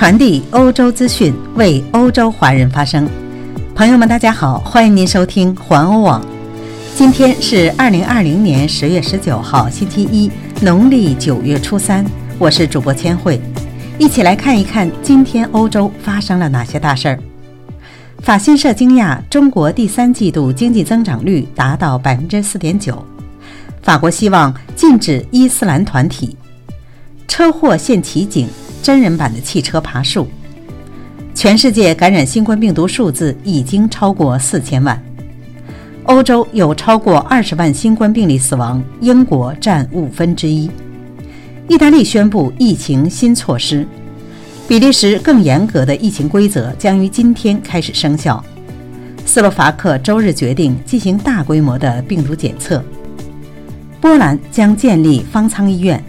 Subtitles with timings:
[0.00, 3.06] 传递欧洲资讯，为欧洲华人发声。
[3.74, 6.24] 朋友们，大家好，欢迎您收听环欧网。
[6.94, 10.30] 今天是二零二零年十月十九号，星期一，
[10.62, 12.02] 农历九月初三。
[12.38, 13.38] 我是主播千惠，
[13.98, 17.18] 一起来看一看今天欧洲发生了哪些大事儿。
[18.20, 23.04] 法新社惊讶，中国第三季度经济增长率达到百分之四点九。
[23.82, 26.34] 法国希望禁止伊斯兰团体。
[27.28, 28.48] 车祸现奇景，
[28.82, 30.26] 真人版的汽车爬树。
[31.34, 35.00] 全世界感染新冠病毒数字已经超过四千万。
[36.04, 40.70] 欧洲有超过二十万新冠病例死亡，英国占五分之一。
[41.68, 43.86] 意大利宣布疫情新措施。
[44.66, 48.44] 比利时更严格的疫情规则将于今天开始生效。
[49.24, 52.82] 斯洛伐克周日决定进行大规模的病毒检测。
[54.00, 56.02] 波兰将建立方舱医院。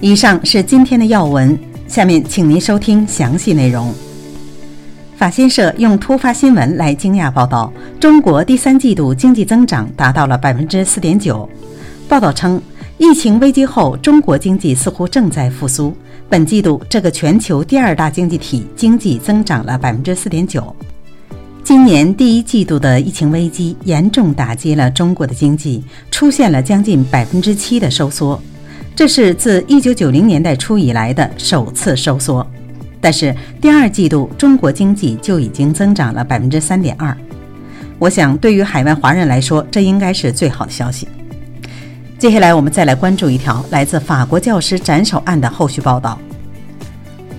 [0.00, 1.58] 以上是今天的要闻，
[1.88, 3.92] 下面请您收听详细内容。
[5.16, 11.48] 法新社用突发新闻来惊讶报道：中国第三季度经济增长达到了百分之四点九。
[12.08, 12.60] 报道称，
[12.98, 15.96] 疫情危机后，中国经济似乎正在复苏。
[16.28, 20.74] 本季度，这个全球第二大经济体经济增长了百分之四点九。
[21.64, 28.40] 今年第一季度的疫情危机严重打击了中国的经济，出现了将近百分之七的收缩，
[28.96, 32.44] 这是自一九九零年代初以来的首次收缩。
[32.98, 37.14] 但是第二季度中国经济就已经增长了百分之三点二。
[37.98, 41.06] 我想，对于海外华人来说，这应该是最好的消息。
[42.18, 46.18] 接下来，我们再来关注一条来自法国教师斩首案的后续报道。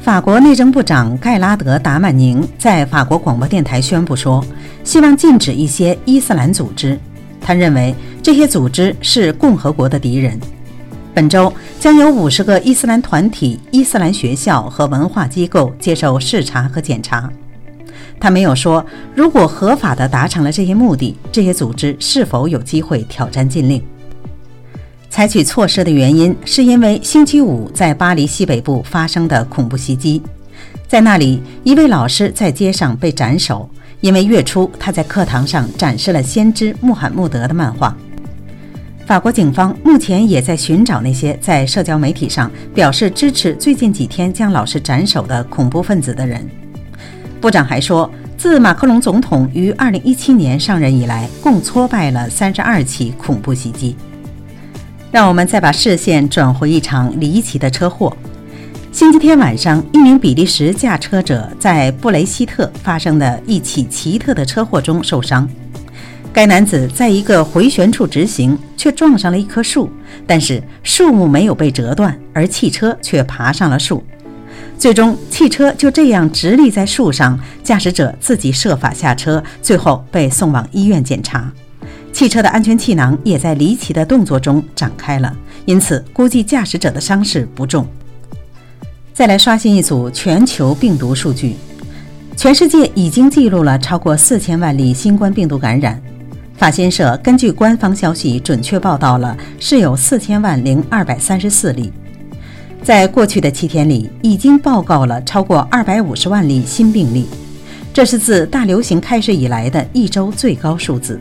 [0.03, 4.45] 法国内政部长盖拉德·达曼宁在法国广播电台宣布说，
[4.83, 6.99] 希望禁止一些伊斯兰组织。
[7.41, 10.39] 他认为这些组织是共和国的敌人。
[11.17, 17.27] 本周将有五十个伊斯兰团体、伊斯兰学校和文化机构接受视察和检查。
[18.19, 23.81] 他没有说，如果合法地达成了这些目的，这些组织是否有机会挑战禁令。
[25.09, 30.21] 采取措施的原因是因为星期五在巴黎西北部发生的恐怖袭击，
[30.87, 33.67] 在那里一位老师在街上被斩首，
[34.01, 37.97] 因为月初他在课堂上展示了先知穆罕默德的漫画。
[39.07, 46.45] 法国警方目前也在寻找那些在社交媒体上表示支持最近几天将老师斩首的恐怖分子的人。
[47.39, 53.95] 部长还说，自马克龙总统于2017年上任以来，共挫败了32起恐怖袭击。
[55.09, 58.11] 让我们再把视线转回一场离奇的车祸。
[58.91, 65.47] 星期天晚上，一名比利时驾车者在布雷希特发生的一起奇特的车祸中受伤。
[66.37, 69.89] 该男子在一个回旋处直行，却撞上了一棵树，
[70.27, 74.03] 但是树木没有被折断，而汽车却爬上了树。
[74.77, 81.51] 最终，汽车就这样直立在树上，驾驶者自己设法下车，最后被送往医院检查。
[82.13, 87.87] 汽车的安全气囊也在离奇的动作中展开了，因此估计驾驶者的伤势不重。
[89.11, 91.55] 再来刷新一组全球病毒数据，
[92.35, 95.99] 全世界已经记录了超过四千万例新冠病毒感染。
[96.57, 101.93] 法新社根据官方消息准确报道了，是有四千万零二百三十四例。
[102.81, 107.27] 在过去的七天里，已经报告了超过二百五十万例新病例，
[107.93, 111.19] 这是自大流行开始以来的一周最高数字。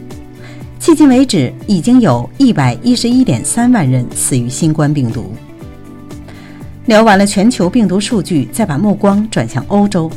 [0.80, 5.34] 迄今为止，已经有一百一十一点三万人死于新冠病毒。
[6.86, 10.10] 聊完了全球病毒数据，再把目光转向欧洲。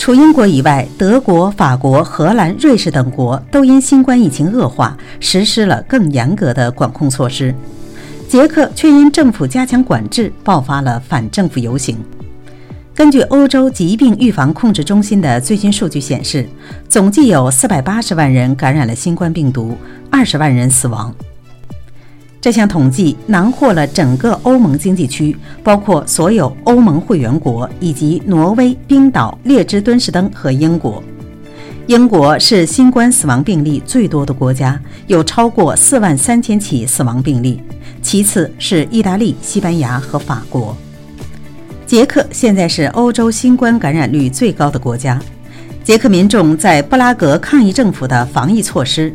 [0.00, 7.54] 除英国以外，德国、法国、荷兰、瑞士等国都因新冠疫情恶化，实施了更严格的管控措施。
[8.26, 11.98] 捷克却因政府加强管制，爆发了反政府游行。
[12.94, 16.48] 根据欧洲疾病预防控制中心的最新数据显示，
[16.88, 19.76] 总计有480万人感染了新冠病毒
[20.12, 21.14] ，20万人死亡。
[22.40, 31.02] 这项统计囊括了整个欧盟经济区，包括所有欧盟会员国以及挪威、冰岛、列支敦士登和英国。
[31.86, 37.60] 英国是新冠死亡病例最多的国家，有超过4万三千起死亡病例，
[38.00, 40.74] 其次是意大利、西班牙和法国。
[41.84, 45.20] 捷克现在是欧洲新冠感染率最高的国家。
[45.82, 49.12] 捷克民众在布拉格抗议政府的防疫措施。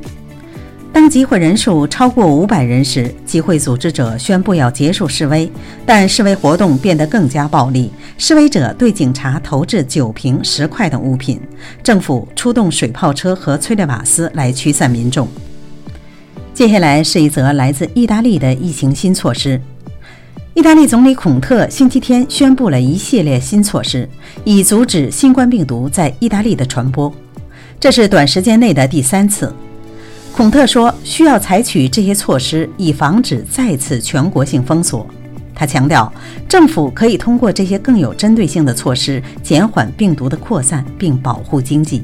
[0.95, 5.51] 当集会人数超过五百人时，集会组织者宣布要结束示威，
[5.85, 7.91] 但示威活动变得更加暴力。
[8.17, 11.37] 示威者对警察投掷酒瓶、石块等物品，
[11.83, 15.27] 政府出动水炮车和催泪瓦斯来驱散民众。
[16.53, 19.59] 接下来是一则来自意大利的疫情新措施。
[20.53, 24.07] 意大利总理孔特星期天宣布了一系列新措施，
[24.45, 27.13] 以阻止新冠病毒在意大利的传播。
[27.81, 29.53] 这是短时间内的第三次。
[30.35, 35.07] 孔特说，需要采取这些措施以防止再次全国性封锁。
[35.55, 36.11] 他强调，
[36.45, 42.03] 政府可以通过这些更有针对性的措施减缓病毒的扩散，并保护经济。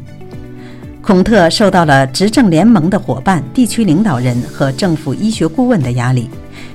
[1.01, 6.29] 孔特受到了执政联盟的伙伴、地区领导人和政府医学顾问的压力。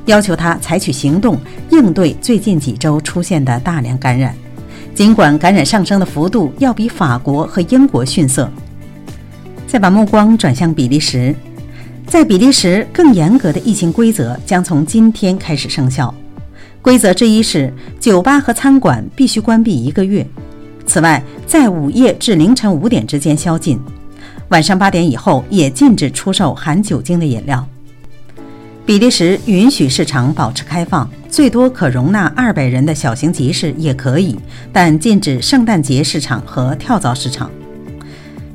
[0.04, 1.38] 要求他采取行动
[1.70, 4.34] 应对最近几周出现的大量感染，
[4.94, 8.46] 尽管感染上升的幅度要比法国和英国逊色。
[9.66, 11.34] 再把目光转向比利时，
[12.06, 16.14] 在比利时更严格的疫情规则将从今天开始生效。
[16.80, 20.24] 规则之一是，酒吧和餐馆必须关闭一个月。
[20.86, 23.76] 此外，在午夜至凌晨五点之间宵禁，
[24.50, 27.66] 晚上八点以后也禁止出售含酒精的饮料。
[28.86, 34.38] 比利时允许市场保持开放，最多可容纳二百人的小型集市也可以，
[34.72, 37.50] 但禁止圣诞节市场和跳蚤市场。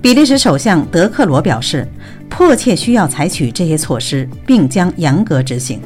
[0.01, 1.87] 比利时首相德克罗表示，
[2.27, 5.79] 迫切需要采取这些措施，并将严格执行。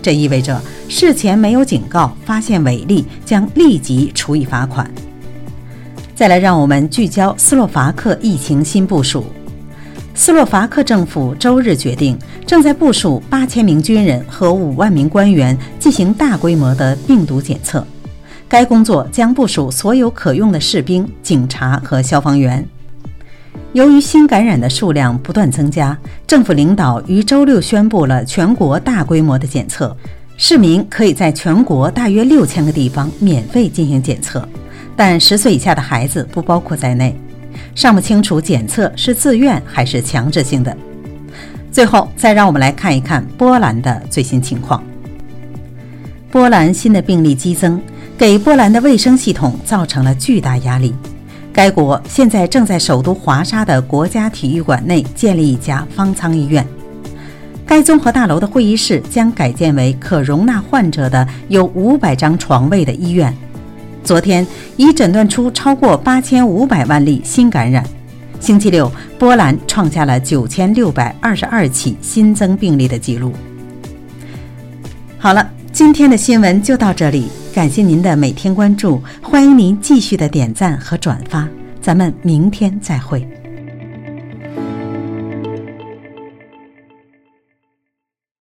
[0.00, 4.88] 这意味着事前没有警告，发现违例将立即处以罚款。
[6.14, 9.26] 再来，让我们聚焦斯洛伐克疫情新部署。
[10.14, 12.16] 斯洛伐克政府周日决定，
[12.46, 17.84] 正在部署八千名军人和五万名官员进行大规模的病毒检测。
[18.48, 22.64] 该工作将部署所有可用的士兵、警察和消防员。
[23.76, 25.94] 由于新感染的数量不断增加，
[26.26, 29.94] 政府领导于周六宣布了全国大规模的检测。
[30.38, 34.48] 市民可以在全国大约六千个地方免费进行检测，
[34.96, 37.14] 但十岁以下的孩子不包括在内。
[37.74, 40.74] 尚不清楚检测是自愿还是强制性的。
[41.70, 44.82] 最后，再让我们来看一看波兰的最新情况。
[46.30, 47.78] 波兰新的病例激增，
[48.16, 50.94] 给波兰的卫生系统造成了巨大压力。
[51.56, 56.62] 该国现在正在首都华沙的国家体育馆内建立一家方舱医院。
[57.64, 63.34] 该综合大楼的会议室将改建为可容纳患者的有五百张床位的医院。
[64.04, 67.82] 昨天已诊断出超过八千五百万例新感染。
[68.38, 73.32] 星期六，波兰创下了九千六百二十二起新增病例的记录。
[75.16, 81.48] 好了，今天的新闻就到这里，感谢您的每天关注，欢迎您继续的点赞和转发，
[81.80, 83.26] 咱们明天再会。